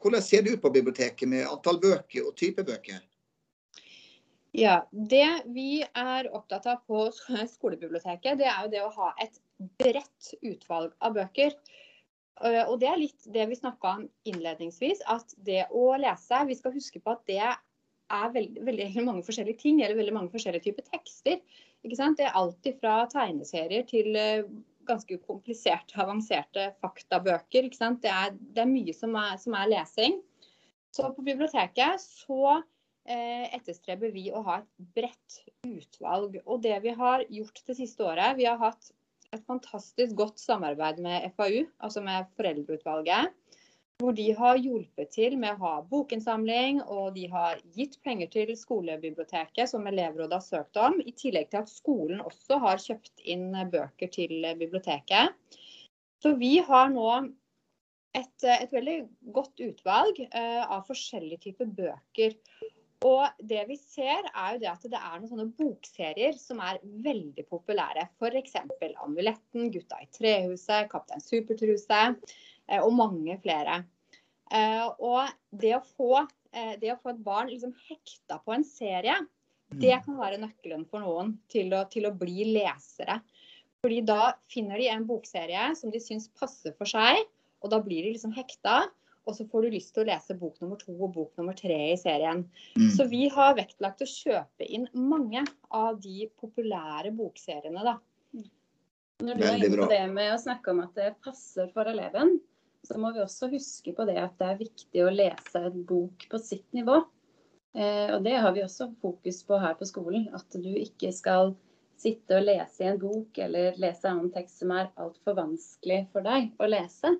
Hvordan 0.00 0.22
ser 0.24 0.42
det 0.42 0.56
ut 0.56 0.62
på 0.62 0.72
biblioteket 0.72 1.28
med 1.28 1.44
antall 1.44 1.80
bøker 1.82 2.24
og 2.24 2.36
type 2.40 2.64
bøker? 2.64 3.02
Ja, 4.56 4.86
Det 4.90 5.26
vi 5.52 5.82
er 5.84 6.30
opptatt 6.32 6.66
av 6.70 6.80
på 6.88 7.10
skolebiblioteket, 7.12 8.38
det 8.40 8.46
er 8.48 8.62
jo 8.64 8.70
det 8.72 8.84
å 8.86 8.94
ha 8.94 9.10
et 9.20 9.36
bredt 9.76 10.32
utvalg 10.40 10.94
av 11.04 11.18
bøker. 11.18 11.52
Eh, 12.44 12.62
og 12.66 12.80
det 12.82 12.90
er 12.90 13.00
litt 13.00 13.28
det 13.32 13.46
vi 13.50 13.58
snakka 13.58 13.94
om 14.00 14.04
innledningsvis, 14.28 15.02
at 15.08 15.32
det 15.46 15.64
å 15.72 15.88
lese 16.00 16.42
Vi 16.50 16.58
skal 16.58 16.74
huske 16.74 17.00
på 17.00 17.14
at 17.14 17.24
det 17.30 17.40
er 17.40 18.34
veldig, 18.34 18.62
veldig 18.68 18.88
mange 19.08 19.24
forskjellige 19.26 19.62
ting, 19.62 19.82
eller 19.82 19.98
veldig 19.98 20.16
mange 20.18 20.34
forskjellige 20.34 20.68
typer 20.68 20.88
tekster. 20.92 21.42
Ikke 21.84 21.98
sant? 21.98 22.18
Det 22.20 22.28
er 22.28 22.38
alltid 22.38 22.80
fra 22.82 23.02
tegneserier 23.12 23.86
til 23.88 24.16
eh, 24.20 24.46
ganske 24.86 25.18
kompliserte, 25.26 25.96
avanserte 25.98 26.70
faktabøker. 26.82 27.68
Det, 27.72 28.10
er, 28.12 28.36
det 28.36 28.62
er 28.62 28.70
mye 28.70 28.94
som 28.94 29.16
er, 29.18 29.36
som 29.42 29.56
er 29.58 29.72
lesing. 29.72 30.20
Så 30.94 31.10
på 31.12 31.24
biblioteket 31.26 32.00
så 32.00 32.56
eh, 32.56 33.48
etterstreber 33.56 34.12
vi 34.14 34.28
å 34.32 34.44
ha 34.46 34.60
et 34.62 34.86
bredt 34.96 35.40
utvalg. 35.66 36.38
Og 36.46 36.62
det 36.64 36.78
vi 36.84 36.94
har 36.96 37.24
gjort 37.32 37.64
det 37.66 37.76
siste 37.80 38.06
året, 38.06 38.38
vi 38.38 38.46
har 38.48 38.60
hatt 38.62 38.92
et 39.32 39.42
fantastisk 39.46 40.14
godt 40.18 40.40
samarbeid 40.42 41.00
med 41.02 41.30
FAU, 41.36 41.64
altså 41.80 42.02
med 42.04 42.28
foreldreutvalget. 42.38 43.32
Hvor 43.96 44.12
de 44.12 44.26
har 44.36 44.58
hjulpet 44.60 45.08
til 45.14 45.38
med 45.40 45.54
å 45.54 45.60
ha 45.62 45.74
bokinnsamling, 45.88 46.82
og 46.84 47.14
de 47.14 47.24
har 47.32 47.62
gitt 47.72 47.96
penger 48.04 48.28
til 48.34 48.52
skolebiblioteket, 48.58 49.70
som 49.70 49.88
elevrådet 49.88 50.36
har 50.36 50.44
søkt 50.44 50.76
om. 50.76 50.98
I 51.00 51.14
tillegg 51.16 51.48
til 51.50 51.62
at 51.62 51.72
skolen 51.72 52.20
også 52.20 52.60
har 52.60 52.82
kjøpt 52.82 53.24
inn 53.24 53.48
bøker 53.72 54.12
til 54.12 54.44
biblioteket. 54.60 55.32
Så 56.20 56.34
vi 56.36 56.58
har 56.68 56.92
nå 56.92 57.08
et, 58.16 58.44
et 58.44 58.72
veldig 58.72 58.98
godt 59.36 59.64
utvalg 59.64 60.20
uh, 60.26 60.62
av 60.76 60.84
forskjellige 60.88 61.46
typer 61.48 61.72
bøker. 61.80 62.36
Og 63.04 63.42
det 63.44 63.60
vi 63.68 63.76
ser 63.76 64.24
er 64.30 64.54
jo 64.54 64.60
det 64.62 64.70
at 64.70 64.84
det 64.88 64.96
er 64.98 65.18
noen 65.18 65.28
sånne 65.28 65.50
bokserier 65.58 66.36
som 66.40 66.62
er 66.64 66.80
veldig 67.04 67.44
populære. 67.50 68.06
F.eks. 68.16 68.56
Amuletten, 69.04 69.68
Gutta 69.74 70.00
i 70.00 70.08
trehuset, 70.14 70.88
Kaptein 70.92 71.20
Supertruse 71.20 72.00
eh, 72.06 72.80
og 72.80 72.94
mange 72.96 73.36
flere. 73.44 73.82
Eh, 74.48 74.86
og 75.02 75.28
det 75.50 75.74
å 75.76 75.84
få, 75.84 76.24
eh, 76.52 76.74
det 76.80 76.94
å 76.94 77.00
få 77.02 77.12
et 77.12 77.22
barn 77.26 77.52
liksom 77.52 77.74
hekta 77.90 78.40
på 78.44 78.56
en 78.56 78.64
serie, 78.64 79.18
det 79.74 79.92
mm. 79.92 80.04
kan 80.06 80.18
være 80.20 80.40
nøkkelen 80.40 80.86
for 80.88 81.02
noen 81.02 81.36
til 81.52 81.74
å, 81.76 81.84
til 81.90 82.08
å 82.08 82.14
bli 82.16 82.48
lesere. 82.54 83.20
Fordi 83.84 84.00
da 84.08 84.32
finner 84.50 84.80
de 84.80 84.88
en 84.90 85.06
bokserie 85.06 85.72
som 85.78 85.92
de 85.92 86.00
syns 86.02 86.30
passer 86.38 86.72
for 86.78 86.88
seg, 86.88 87.26
og 87.60 87.72
da 87.72 87.80
blir 87.82 88.06
de 88.06 88.14
liksom 88.14 88.32
hekta. 88.36 88.86
Og 89.26 89.34
så 89.34 89.46
får 89.50 89.66
du 89.66 89.74
lyst 89.74 89.92
til 89.94 90.04
å 90.04 90.08
lese 90.08 90.36
bok 90.38 90.60
nummer 90.62 90.78
to 90.78 90.94
og 90.94 91.10
bok 91.16 91.40
nummer 91.40 91.56
tre 91.58 91.78
i 91.90 91.98
serien. 91.98 92.44
Mm. 92.78 92.90
Så 92.94 93.08
vi 93.10 93.24
har 93.32 93.56
vektlagt 93.58 94.04
å 94.04 94.10
kjøpe 94.10 94.68
inn 94.70 94.86
mange 94.94 95.42
av 95.74 95.98
de 96.02 96.28
populære 96.38 97.10
bokseriene, 97.16 97.82
da. 97.82 97.96
Når 99.26 99.38
du 99.38 99.46
er 99.48 99.58
inne 99.58 99.80
på 99.80 99.88
det 99.90 100.04
med 100.12 100.34
å 100.34 100.40
snakke 100.40 100.72
om 100.74 100.84
at 100.84 100.98
det 100.98 101.14
passer 101.24 101.70
for 101.74 101.88
eleven, 101.88 102.36
så 102.86 103.00
må 103.02 103.10
vi 103.14 103.22
også 103.24 103.48
huske 103.50 103.94
på 103.96 104.06
det 104.06 104.18
at 104.22 104.34
det 104.38 104.48
er 104.50 104.58
viktig 104.60 105.02
å 105.02 105.12
lese 105.12 105.62
en 105.70 105.84
bok 105.88 106.26
på 106.30 106.40
sitt 106.42 106.66
nivå. 106.76 107.00
Eh, 107.76 108.12
og 108.14 108.22
det 108.24 108.36
har 108.40 108.52
vi 108.54 108.62
også 108.64 108.90
fokus 109.02 109.42
på 109.48 109.58
her 109.60 109.74
på 109.78 109.88
skolen. 109.88 110.28
At 110.36 110.52
du 110.54 110.68
ikke 110.70 111.10
skal 111.16 111.56
sitte 112.00 112.38
og 112.38 112.46
lese 112.46 112.84
i 112.84 112.90
en 112.90 113.00
bok 113.00 113.38
eller 113.40 113.76
lese 113.80 114.08
annen 114.10 114.30
tekst 114.34 114.60
som 114.62 114.72
er 114.76 114.92
altfor 115.00 115.36
vanskelig 115.38 116.04
for 116.12 116.26
deg 116.26 116.52
å 116.60 116.68
lese. 116.70 117.16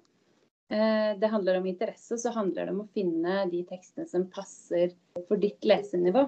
Eh, 0.68 1.18
det 1.18 1.26
handler 1.26 1.58
om 1.58 1.66
interesse, 1.66 2.18
så 2.18 2.30
handler 2.35 2.66
det 2.66 2.73
om 2.75 2.82
å 2.82 2.88
finne 2.94 3.44
de 3.50 3.62
tekstene 3.68 4.08
som 4.11 4.26
passer 4.30 4.94
for 5.28 5.38
ditt 5.38 5.64
lesenivå. 5.64 6.26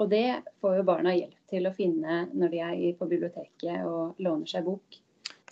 Og 0.00 0.08
det 0.08 0.42
får 0.62 0.76
jo 0.78 0.84
barna 0.88 1.14
hjelp 1.16 1.38
til 1.50 1.66
å 1.68 1.74
finne 1.74 2.26
når 2.32 2.52
de 2.52 2.60
er 2.64 2.84
på 2.96 3.08
biblioteket 3.10 3.82
og 3.84 4.20
låner 4.22 4.48
seg 4.48 4.64
bok. 4.68 5.00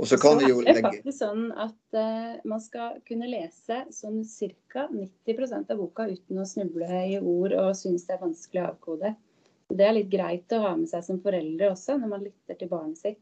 Og 0.01 0.09
så 0.09 0.17
kan 0.17 0.39
så 0.41 0.49
jo 0.49 0.61
legge... 0.63 0.79
Det 0.79 0.79
er 0.81 0.87
faktisk 0.87 1.19
sånn 1.19 1.51
at 1.61 1.97
uh, 1.99 2.39
man 2.49 2.63
skal 2.65 3.03
kunne 3.05 3.29
lese 3.29 3.83
sånn 3.93 4.23
ca. 4.73 4.87
90% 4.89 5.75
av 5.75 5.83
boka 5.83 6.07
uten 6.09 6.41
å 6.41 6.47
snuble 6.49 6.89
i 6.89 7.19
ord 7.19 7.53
og 7.53 7.75
synes 7.77 8.07
det 8.09 8.17
er 8.17 8.23
vanskelig 8.23 8.63
å 8.63 8.71
avkode. 8.71 9.13
Det 9.71 9.85
er 9.87 9.99
litt 9.99 10.09
greit 10.11 10.55
å 10.57 10.63
ha 10.65 10.73
med 10.79 10.89
seg 10.89 11.05
som 11.05 11.21
foreldre 11.23 11.75
også, 11.75 11.99
når 12.01 12.15
man 12.15 12.25
lytter 12.25 12.57
til 12.59 12.71
barnet 12.71 13.03
sitt. 13.03 13.21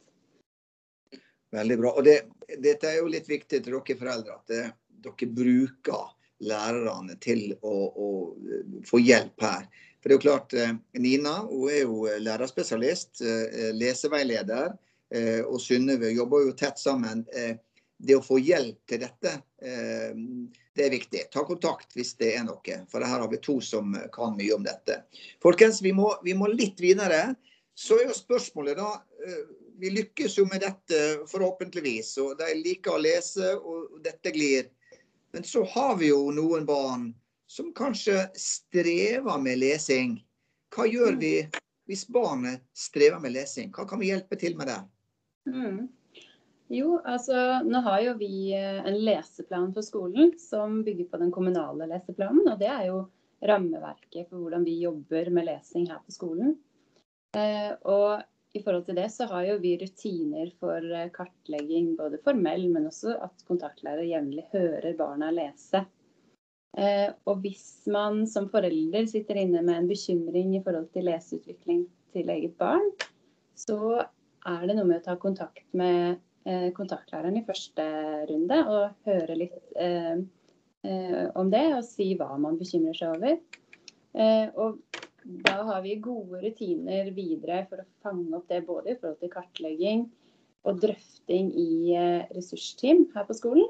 Veldig 1.50 1.78
bra. 1.80 1.96
Og 1.98 2.06
det, 2.06 2.20
dette 2.60 2.92
er 2.92 3.00
jo 3.00 3.10
litt 3.10 3.26
viktig 3.28 3.58
til 3.64 3.74
dere 3.74 3.98
foreldre. 3.98 4.38
at 4.38 4.52
det, 4.52 4.62
dere 5.04 5.28
bruker 5.32 6.14
lærerne 6.44 7.16
til 7.22 7.52
å, 7.62 7.74
å, 7.90 8.08
få 8.86 9.00
hjelp 9.02 9.42
her. 9.42 9.68
For 9.98 10.10
det 10.10 10.14
er 10.14 10.18
jo 10.18 10.24
klart, 10.24 10.54
eh, 10.54 10.74
Nina 11.02 11.40
hun 11.48 11.70
er 11.72 11.80
jo 11.82 12.04
lærerspesialist, 12.22 13.22
eh, 13.22 13.72
leseveileder. 13.74 14.76
Eh, 15.10 15.40
og 15.42 15.58
Synnøve 15.60 16.12
jobber 16.12 16.46
jo 16.46 16.52
tett 16.52 16.78
sammen. 16.78 17.24
Det 17.98 18.14
å 18.14 18.22
få 18.22 18.36
hjelp 18.38 18.78
til 18.86 19.00
dette, 19.02 19.30
det 19.58 20.84
er 20.84 20.92
viktig. 20.92 21.24
Ta 21.32 21.42
kontakt 21.42 21.96
hvis 21.96 22.12
det 22.20 22.28
er 22.36 22.44
noe. 22.46 22.76
For 22.86 23.02
her 23.02 23.24
har 23.24 23.28
vi 23.32 23.40
to 23.42 23.56
som 23.58 23.96
kan 24.14 24.36
mye 24.38 24.54
om 24.54 24.62
dette. 24.62 25.00
Folkens, 25.42 25.80
vi 25.82 25.90
må, 25.90 26.12
vi 26.22 26.36
må 26.38 26.46
litt 26.46 26.78
videre. 26.78 27.34
Så 27.74 27.98
er 27.98 28.12
jo 28.12 28.14
spørsmålet 28.14 28.78
da 28.78 28.92
Vi 29.78 29.90
lykkes 29.94 30.38
jo 30.38 30.44
med 30.46 30.62
dette 30.62 31.26
forhåpentligvis. 31.30 32.16
Og 32.22 32.38
de 32.38 32.54
liker 32.54 32.94
å 32.94 33.02
lese, 33.02 33.56
og 33.58 33.98
dette 34.02 34.30
glir. 34.30 34.70
Men 35.32 35.44
så 35.44 35.64
har 35.64 35.96
vi 36.00 36.10
jo 36.12 36.30
noen 36.34 36.66
barn 36.68 37.10
som 37.48 37.72
kanskje 37.76 38.26
strever 38.36 39.38
med 39.40 39.60
lesing. 39.60 40.18
Hva 40.74 40.86
gjør 40.88 41.16
mm. 41.16 41.20
vi 41.20 41.34
hvis 41.88 42.06
barnet 42.12 42.64
strever 42.76 43.20
med 43.20 43.36
lesing? 43.36 43.70
Hva 43.72 43.86
kan 43.88 44.00
vi 44.00 44.10
hjelpe 44.10 44.36
til 44.40 44.56
med 44.56 44.68
det? 44.68 44.80
Mm. 45.48 45.86
Jo, 46.68 46.98
altså 47.00 47.62
nå 47.64 47.80
har 47.86 48.02
jo 48.04 48.16
vi 48.20 48.52
eh, 48.56 48.80
en 48.84 48.98
leseplan 49.00 49.70
for 49.72 49.84
skolen 49.84 50.34
som 50.40 50.82
bygger 50.84 51.08
på 51.08 51.20
den 51.22 51.32
kommunale 51.32 51.88
leseplanen. 51.88 52.44
Og 52.44 52.58
det 52.60 52.68
er 52.68 52.90
jo 52.90 53.06
rammeverket 53.48 54.28
for 54.28 54.42
hvordan 54.42 54.66
vi 54.68 54.80
jobber 54.82 55.30
med 55.32 55.48
lesing 55.48 55.88
her 55.88 56.02
på 56.04 56.12
skolen. 56.12 56.58
Eh, 57.36 57.72
og 57.88 58.20
i 58.56 58.62
forhold 58.62 58.86
til 58.86 58.96
det 58.96 59.08
så 59.12 59.26
har 59.30 59.44
jo 59.48 59.58
vi 59.62 59.74
rutiner 59.80 60.50
for 60.60 60.84
eh, 60.94 61.10
kartlegging, 61.14 61.94
både 61.98 62.20
formell, 62.24 62.68
men 62.72 62.88
også 62.88 63.18
at 63.24 63.44
kontaktlærer 63.48 64.06
jevnlig 64.08 64.46
hører 64.54 64.96
barna 64.98 65.30
lese. 65.34 65.84
Eh, 66.78 67.08
og 67.28 67.42
hvis 67.44 67.88
man 67.90 68.24
som 68.30 68.48
forelder 68.52 69.08
sitter 69.10 69.42
inne 69.42 69.62
med 69.64 69.82
en 69.82 69.90
bekymring 69.90 70.56
i 70.56 70.62
forhold 70.64 70.88
til 70.94 71.08
leseutvikling 71.10 71.84
til 72.14 72.32
eget 72.32 72.56
barn, 72.60 72.88
så 73.58 74.04
er 74.48 74.64
det 74.64 74.78
noe 74.78 74.88
med 74.88 75.02
å 75.02 75.06
ta 75.10 75.18
kontakt 75.20 75.66
med 75.76 76.16
eh, 76.48 76.70
kontaktlæreren 76.76 77.36
i 77.40 77.44
første 77.44 77.84
runde 78.30 78.62
og 78.64 79.08
høre 79.08 79.38
litt 79.44 79.56
om 81.36 81.48
det, 81.50 81.64
og 81.74 81.82
si 81.84 82.12
hva 82.16 82.36
man 82.40 82.56
bekymrer 82.56 82.94
seg 82.96 83.16
over. 83.16 83.34
og 84.62 84.78
da 85.44 85.57
har 85.78 85.84
vi 85.86 85.98
gode 86.02 86.40
rutiner 86.42 87.12
videre 87.14 87.62
for 87.70 87.82
å 87.82 87.90
fange 88.02 88.34
opp 88.34 88.48
det 88.50 88.64
både 88.66 88.92
i 88.92 88.98
forhold 88.98 89.20
til 89.22 89.30
kartlegging 89.30 90.08
og 90.66 90.80
drøfting 90.82 91.52
i 91.54 91.94
eh, 91.94 92.24
ressursteam 92.34 93.06
her 93.14 93.28
på 93.28 93.36
skolen. 93.38 93.68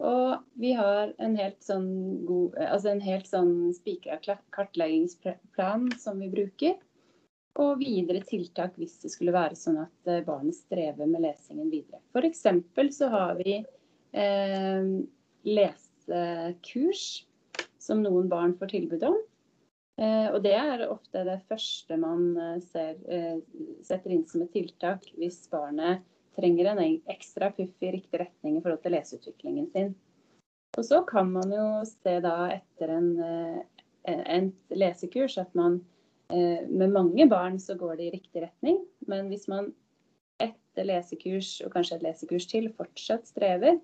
Og 0.00 0.40
vi 0.58 0.72
har 0.74 1.12
en 1.22 1.36
helt 1.38 1.60
sånn, 1.62 1.86
god, 2.26 2.56
altså 2.64 2.90
en 2.90 3.02
helt 3.04 3.28
sånn 3.28 3.52
spikra 3.76 4.18
kartleggingsplan 4.56 5.90
som 6.00 6.18
vi 6.24 6.30
bruker. 6.32 6.78
Og 7.60 7.78
videre 7.82 8.24
tiltak 8.26 8.74
hvis 8.80 8.98
det 9.02 9.12
skulle 9.12 9.34
være 9.36 9.58
sånn 9.58 9.78
at 9.84 10.10
eh, 10.10 10.24
barnet 10.26 10.58
strever 10.58 11.06
med 11.06 11.22
lesingen 11.28 11.70
videre. 11.70 12.02
F.eks. 12.10 12.46
så 12.96 13.10
har 13.14 13.38
vi 13.38 13.60
eh, 13.60 14.92
lesekurs 15.46 17.08
som 17.80 18.02
noen 18.02 18.26
barn 18.32 18.58
får 18.58 18.74
tilbud 18.74 19.04
om. 19.12 19.20
Eh, 20.00 20.28
og 20.32 20.40
det 20.44 20.54
er 20.56 20.86
ofte 20.88 21.26
det 21.28 21.42
første 21.50 21.96
man 22.00 22.30
eh, 22.40 22.60
ser, 22.70 22.96
eh, 23.12 23.40
setter 23.84 24.14
inn 24.14 24.24
som 24.28 24.46
et 24.46 24.52
tiltak 24.54 25.04
hvis 25.18 25.42
barnet 25.52 26.06
trenger 26.38 26.70
en 26.70 26.80
ekstra 27.12 27.50
puff 27.52 27.84
i 27.84 27.90
riktig 27.98 28.22
retning 28.22 28.56
i 28.56 28.62
forhold 28.62 28.80
til 28.84 28.94
leseutviklingen 28.96 29.66
sin. 29.74 29.90
Og 30.78 30.86
så 30.86 31.02
kan 31.04 31.28
man 31.34 31.52
jo 31.52 31.66
se 31.84 32.14
da 32.24 32.36
etter 32.54 32.92
en, 32.94 33.08
en 34.06 34.46
lesekurs 34.70 35.34
at 35.42 35.50
man 35.58 35.80
med 36.30 36.94
mange 36.94 37.26
barn 37.28 37.58
så 37.58 37.74
går 37.74 37.98
det 37.98 38.06
i 38.06 38.12
riktig 38.14 38.44
retning. 38.44 38.78
Men 39.10 39.26
hvis 39.28 39.48
man 39.50 39.72
etter 40.40 40.86
lesekurs 40.86 41.56
og 41.66 41.74
kanskje 41.74 41.98
et 41.98 42.06
lesekurs 42.06 42.46
til 42.48 42.70
fortsatt 42.78 43.26
strever, 43.28 43.82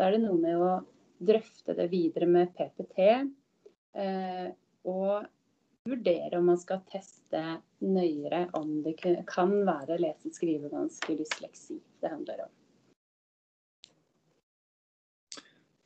da 0.00 0.08
er 0.08 0.16
det 0.16 0.22
noe 0.24 0.40
med 0.40 0.56
å 0.56 0.72
drøfte 1.20 1.76
det 1.76 1.90
videre 1.92 2.30
med 2.32 2.56
PPT. 2.56 3.28
og 4.88 5.28
vurdere 5.88 6.38
om 6.38 6.46
man 6.46 6.58
skal 6.60 6.82
teste 6.90 7.42
nøyere 7.82 8.46
om 8.58 8.80
det 8.84 8.96
kan 9.28 9.54
være 9.66 9.98
lese-, 10.00 10.32
skrivevansker, 10.36 11.18
dysleksi 11.18 11.78
det 12.02 12.10
handler 12.12 12.44
om. 12.46 12.52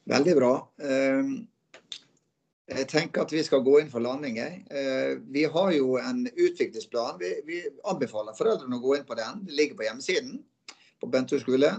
Veldig 0.07 0.35
bra. 0.38 0.53
Ehm, 0.87 1.33
jeg 2.71 2.87
tenker 2.91 3.25
at 3.25 3.33
vi 3.35 3.43
skal 3.47 3.65
gå 3.67 3.81
inn 3.81 3.91
for 3.91 4.05
landing. 4.05 4.38
Ehm, 4.38 5.25
vi 5.35 5.43
har 5.50 5.73
jo 5.75 5.97
en 5.99 6.26
utviklingsplan. 6.29 7.19
Vi, 7.19 7.65
anbefaler 7.83 8.37
foreldrene 8.38 8.79
å 8.79 8.85
gå 8.85 8.95
inn 8.99 9.09
på 9.09 9.19
den. 9.19 9.43
Det 9.49 9.59
ligger 9.59 9.81
på 9.81 9.88
hjemmesiden 9.88 10.38
på 11.03 11.11
Bentur 11.11 11.43
skole. 11.43 11.73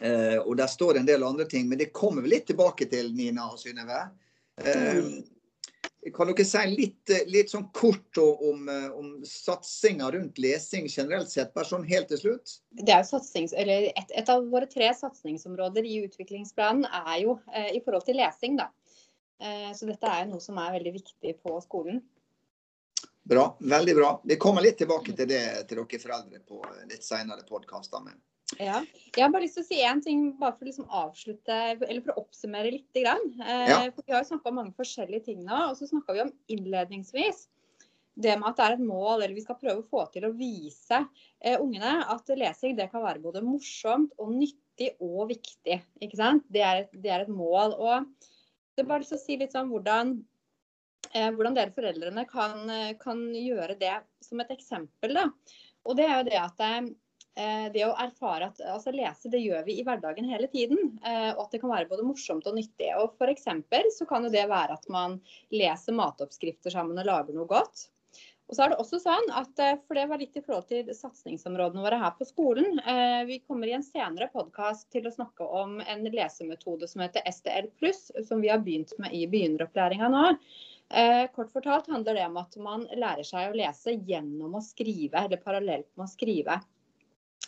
Ehm, 0.00 0.40
og 0.40 0.56
der 0.56 0.72
står 0.72 0.94
det 0.94 1.04
en 1.04 1.12
del 1.12 1.28
andre 1.28 1.44
ting, 1.50 1.68
men 1.68 1.82
det 1.82 1.92
kommer 1.92 2.24
vi 2.24 2.32
litt 2.32 2.48
tilbake 2.48 2.88
til, 2.88 3.12
Nina 3.12 3.50
og 3.50 3.60
Synnøve. 3.60 4.06
Kan 6.12 6.28
dere 6.28 6.44
si 6.44 6.62
litt, 6.68 7.12
litt 7.32 7.52
sånn 7.52 7.70
kort 7.72 8.18
om, 8.20 8.66
om 8.92 9.12
satsinga 9.24 10.10
rundt 10.12 10.40
lesing 10.42 10.84
generelt 10.90 11.30
sett, 11.32 11.54
bare 11.56 11.68
sånn 11.68 11.86
helt 11.88 12.10
til 12.12 12.20
slutt? 12.20 12.56
Det 12.76 12.92
er 12.92 13.06
satsings, 13.08 13.54
et, 13.56 14.12
et, 14.12 14.28
av 14.28 14.44
våre 14.52 14.68
tre 14.68 14.90
satsingsområder 14.98 15.86
i 15.88 16.02
utviklingsplanen 16.04 16.84
er 16.88 17.22
jo 17.22 17.38
eh, 17.54 17.70
i 17.78 17.80
forhold 17.84 18.04
til 18.04 18.20
lesing, 18.20 18.60
da. 18.60 18.68
Så 19.74 19.84
dette 19.88 20.08
er 20.08 20.28
noe 20.30 20.40
som 20.40 20.56
er 20.62 20.76
veldig 20.76 20.92
viktig 20.94 21.32
på 21.42 21.56
skolen. 21.60 21.98
Bra, 23.26 23.56
veldig 23.60 23.94
bra. 23.94 24.20
Vi 24.24 24.36
kommer 24.36 24.62
litt 24.62 24.78
tilbake 24.78 25.12
til 25.16 25.28
det 25.28 25.42
til 25.68 25.80
dere 25.80 26.00
foreldre 26.00 26.40
på 26.44 26.60
litt 26.90 27.04
senere 27.04 27.44
podkaster. 27.48 28.04
Ja. 28.60 28.82
Jeg 29.14 29.22
har 29.24 29.32
bare 29.32 29.46
lyst 29.46 29.56
til 29.58 29.64
å 29.64 29.66
si 29.66 29.80
én 29.82 30.02
ting 30.04 30.26
bare 30.38 30.54
for 30.54 30.66
å 30.66 30.68
liksom 30.68 30.90
avslutte, 30.92 31.56
eller 31.74 32.02
for 32.04 32.14
å 32.14 32.24
oppsummere 32.24 32.70
litt. 32.74 32.90
Grann. 32.94 33.24
Ja. 33.40 33.80
For 33.94 34.04
vi 34.04 34.14
har 34.14 34.22
jo 34.22 34.30
snakka 34.34 34.50
om 34.50 34.60
mange 34.60 34.76
forskjellige 34.76 35.30
ting 35.30 35.42
nå. 35.46 35.70
Og 35.70 35.78
så 35.78 35.88
snakka 35.90 36.14
vi 36.14 36.24
om 36.26 36.32
innledningsvis 36.52 37.46
det 38.14 38.34
med 38.38 38.50
at 38.50 38.58
det 38.58 38.66
er 38.66 38.76
et 38.76 38.84
mål, 38.86 39.22
eller 39.22 39.34
vi 39.34 39.42
skal 39.42 39.58
prøve 39.58 39.82
å 39.82 39.88
få 39.88 40.04
til 40.14 40.28
å 40.28 40.34
vise 40.36 41.00
eh, 41.40 41.56
ungene 41.58 41.96
at 42.12 42.30
lesing 42.38 42.76
det 42.78 42.86
kan 42.92 43.02
være 43.02 43.22
både 43.22 43.42
morsomt 43.42 44.14
og 44.22 44.30
nyttig 44.36 44.92
og 45.02 45.32
viktig. 45.32 45.80
ikke 46.02 46.20
sant? 46.20 46.46
Det 46.52 46.62
er, 46.62 46.84
det 46.92 47.10
er 47.10 47.24
et 47.24 47.32
mål. 47.32 47.74
Og 47.74 48.06
det 48.74 48.84
er 48.84 48.90
bare 48.90 49.02
lyst 49.02 49.14
til 49.16 49.20
å 49.20 49.24
si 49.24 49.38
litt 49.40 49.54
sånn 49.54 49.70
hvordan, 49.72 50.14
eh, 51.10 51.30
hvordan 51.34 51.58
dere 51.58 51.74
foreldrene 51.74 52.26
kan, 52.30 52.70
kan, 53.02 53.24
gjøre 53.34 53.78
det 53.82 53.96
som 54.22 54.42
et 54.44 54.54
eksempel. 54.54 55.18
da. 55.18 55.26
Og 55.84 55.98
det 55.98 56.06
er 56.06 56.20
jo 56.20 56.28
det 56.30 56.38
at 56.44 56.64
eh, 56.68 56.92
det 57.74 57.82
å 57.82 57.94
erfare 57.98 58.46
at 58.50 58.60
altså 58.62 58.92
lese, 58.94 59.30
det 59.30 59.40
gjør 59.42 59.64
vi 59.66 59.78
i 59.80 59.84
hverdagen 59.86 60.28
hele 60.30 60.46
tiden. 60.52 60.92
Eh, 61.02 61.32
og 61.32 61.46
at 61.46 61.56
det 61.56 61.62
kan 61.64 61.72
være 61.72 61.90
både 61.90 62.06
morsomt 62.06 62.46
og 62.46 62.54
nyttig. 62.58 62.92
Og 63.00 63.26
eksempel 63.32 63.90
så 63.94 64.06
kan 64.06 64.26
jo 64.26 64.30
det 64.34 64.46
være 64.50 64.78
at 64.78 64.86
man 64.92 65.18
leser 65.54 65.96
matoppskrifter 65.98 66.74
sammen 66.74 67.00
og 67.02 67.10
lager 67.10 67.36
noe 67.36 67.50
godt. 67.50 67.88
Og 68.44 68.56
så 68.56 68.66
er 68.66 68.72
det 68.74 68.80
også 68.82 68.98
sånn 69.00 69.30
at, 69.32 69.52
eh, 69.58 69.78
for 69.86 69.96
Det 69.96 70.04
var 70.10 70.20
litt 70.20 70.36
i 70.36 70.42
forhold 70.44 70.66
til 70.68 70.90
satsingsområdene 70.92 71.84
våre 71.84 71.98
her 71.98 72.12
på 72.18 72.26
skolen. 72.28 72.78
Eh, 72.80 73.24
vi 73.24 73.38
kommer 73.40 73.70
i 73.70 73.76
en 73.76 73.86
senere 73.86 74.28
podkast 74.32 74.90
til 74.92 75.08
å 75.08 75.14
snakke 75.14 75.48
om 75.48 75.80
en 75.80 76.04
lesemetode 76.04 76.88
som 76.90 77.00
heter 77.00 77.24
STL+, 77.24 77.70
som 78.28 78.44
vi 78.44 78.52
har 78.52 78.60
begynt 78.60 78.92
med 78.98 79.16
i 79.16 79.24
begynneropplæringa 79.26 80.10
nå. 80.12 80.26
Eh, 80.92 81.26
kort 81.34 81.50
fortalt 81.50 81.88
handler 81.88 82.14
det 82.14 82.26
om 82.26 82.36
at 82.36 82.56
man 82.60 82.86
lærer 82.92 83.24
seg 83.24 83.48
å 83.48 83.56
lese 83.56 83.96
gjennom 83.96 84.54
å 84.54 84.62
skrive, 84.62 85.24
eller 85.24 85.40
parallelt 85.40 85.88
med 85.96 86.04
å 86.04 86.12
skrive. 86.12 86.60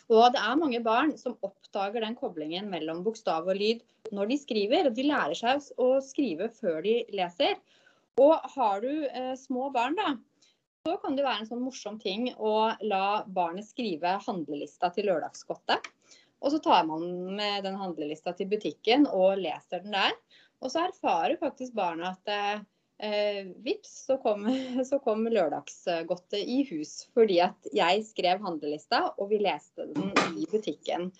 Og 0.07 0.31
det 0.35 0.41
er 0.43 0.61
mange 0.61 0.81
barn 0.85 1.17
som 1.19 1.35
oppdager 1.47 2.05
den 2.05 2.15
koblingen 2.19 2.69
mellom 2.71 3.03
bokstav 3.07 3.49
og 3.49 3.59
lyd 3.59 3.83
når 4.15 4.31
de 4.31 4.39
skriver. 4.39 4.87
og 4.87 4.95
De 4.95 5.07
lærer 5.09 5.35
seg 5.39 5.67
å 5.83 5.97
skrive 6.05 6.51
før 6.55 6.81
de 6.87 7.01
leser. 7.17 7.59
Og 8.23 8.39
har 8.55 8.81
du 8.85 8.93
eh, 9.07 9.35
små 9.37 9.69
barn, 9.75 9.99
da, 9.99 10.15
så 10.87 10.95
kan 11.03 11.17
det 11.19 11.25
være 11.27 11.43
en 11.43 11.49
sånn 11.51 11.65
morsom 11.65 11.99
ting 12.01 12.31
å 12.39 12.71
la 12.87 13.25
barnet 13.27 13.67
skrive 13.67 14.15
handlelista 14.25 14.93
til 14.95 15.11
lørdagsgodtet. 15.11 15.91
Og 16.45 16.53
så 16.53 16.61
tar 16.63 16.87
man 16.87 17.03
med 17.37 17.65
den 17.67 17.77
handlelista 17.81 18.33
til 18.37 18.49
butikken 18.53 19.09
og 19.11 19.41
leser 19.41 19.83
den 19.83 19.97
der. 19.97 20.15
Og 20.63 20.73
så 20.73 20.87
erfarer 20.87 21.37
faktisk 21.41 21.75
barna 21.77 22.15
at 22.15 22.33
eh, 22.33 22.65
vips, 23.65 23.91
så 24.07 24.17
kom, 24.23 24.47
så 24.91 24.99
kom 25.05 25.27
lørdagsgodtet 25.29 26.41
i 26.41 26.63
hus. 26.71 27.03
Fordi 27.17 27.41
at 27.45 27.69
jeg 27.77 28.05
skrev 28.09 28.45
handlelista, 28.45 29.03
og 29.17 29.31
vi 29.35 29.43
leste 29.45 29.89
den 29.93 30.15
i 30.37 30.47
butikken. 30.51 31.11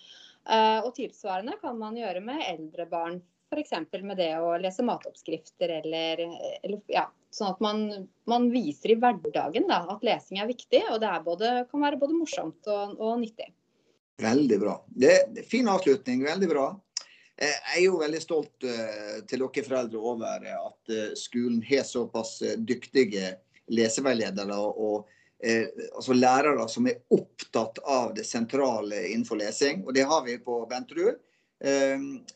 Eh, 0.47 0.79
og 0.85 0.93
tilsvarende 0.95 1.57
kan 1.61 1.75
man 1.79 1.97
gjøre 1.99 2.23
med 2.23 2.43
eldre 2.47 2.87
barn. 2.89 3.19
F.eks. 3.47 3.71
med 4.03 4.17
det 4.19 4.33
å 4.43 4.55
lese 4.59 4.83
matoppskrifter 4.83 5.71
eller, 5.79 6.19
eller 6.63 6.81
ja, 6.91 7.05
Sånn 7.31 7.51
at 7.51 7.61
man, 7.61 8.07
man, 8.27 8.47
viser 8.49 8.93
i 8.93 8.97
hverdagen 8.97 9.67
da, 9.69 9.81
at 9.91 10.03
lesing 10.03 10.39
er 10.41 10.49
viktig, 10.49 10.79
og 10.93 11.01
det 11.03 11.11
både, 11.25 11.51
kan 11.69 11.83
være 11.83 11.99
både 12.01 12.15
morsomt 12.17 12.69
og, 12.71 12.95
og 12.97 13.19
nyttig. 13.21 13.51
Veldig 14.23 14.57
bra. 14.63 14.73
Det, 14.87 15.45
Fin 15.45 15.69
avslutning. 15.69 16.23
Veldig 16.25 16.49
bra. 16.49 16.65
Eh, 17.37 17.53
jeg 17.53 17.77
er 17.77 17.83
jo 17.85 17.99
veldig 18.01 18.21
stolt 18.21 18.65
uh, 18.65 19.19
til 19.29 19.43
dere 19.43 19.65
foreldre 19.67 20.01
over 20.01 20.47
at 20.49 20.93
uh, 20.93 21.11
skolen 21.17 21.61
har 21.65 21.85
såpass 21.85 22.39
dyktige 22.57 23.35
leseveiledere 23.67 24.57
og 24.57 25.13
altså 25.37 26.15
lærere 26.17 26.63
som 26.65 26.87
er 26.89 27.03
opptatt 27.13 27.77
av 27.85 28.15
det 28.17 28.23
sentrale 28.25 29.03
innenfor 29.11 29.37
lesing. 29.37 29.83
Og 29.85 29.93
det 29.93 30.07
har 30.09 30.23
vi 30.25 30.39
på 30.41 30.55
Benterud. 30.65 31.19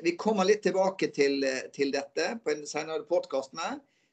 Vi 0.05 0.13
kommer 0.21 0.45
litt 0.45 0.61
tilbake 0.61 1.09
til, 1.15 1.41
til 1.73 1.89
dette 1.95 2.27
på 2.43 2.53
en 2.53 2.61
senere 2.69 3.01
podkast. 3.09 3.57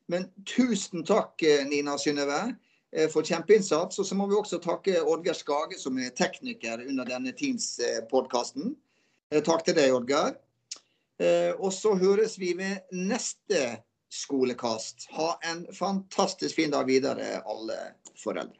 Men 0.08 0.24
tusen 0.56 1.04
takk, 1.04 1.42
eh, 1.42 1.66
Nina 1.68 1.98
Synnøve, 1.98 2.56
eh, 2.92 3.08
for 3.08 3.22
kjempeinnsats. 3.22 3.98
Og 3.98 4.06
så 4.06 4.16
må 4.16 4.26
vi 4.26 4.36
også 4.36 4.60
takke 4.62 5.02
Oddgeir 5.02 5.36
Skage, 5.36 5.78
som 5.78 5.98
er 5.98 6.14
tekniker 6.16 6.80
under 6.88 7.04
denne 7.04 7.32
Teams-podkasten. 7.32 8.74
Eh, 9.30 9.42
takk 9.42 9.64
til 9.64 9.74
deg, 9.76 9.92
Oddgeir. 9.92 10.38
Og 11.58 11.72
så 11.74 11.94
høres 11.98 12.36
vi 12.38 12.52
ved 12.58 12.92
neste 12.94 13.62
skolekast. 14.12 15.08
Ha 15.16 15.32
en 15.50 15.64
fantastisk 15.74 16.56
fin 16.60 16.70
dag 16.70 16.86
videre, 16.86 17.40
alle 17.42 17.78
foreldre. 18.22 18.57